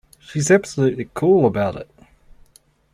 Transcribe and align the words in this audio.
She's 0.19 0.49
absolutely 0.49 1.11
cool 1.13 1.45
about 1.45 1.75
it. 1.75 1.91